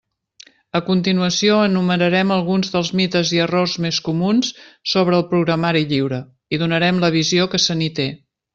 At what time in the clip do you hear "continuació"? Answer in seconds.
0.85-1.57